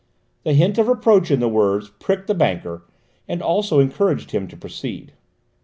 The 0.43 0.53
hint 0.53 0.79
of 0.79 0.87
reproach 0.87 1.29
in 1.29 1.39
the 1.41 1.47
words 1.47 1.91
pricked 1.99 2.25
the 2.25 2.33
banker, 2.33 2.81
and 3.27 3.39
also 3.39 3.77
encouraged 3.79 4.31
him 4.31 4.47
to 4.47 4.57
proceed. 4.57 5.13